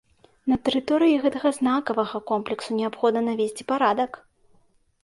[0.51, 4.11] На тэрыторыі гэтага знакавага комплексу неабходна навесці парадак.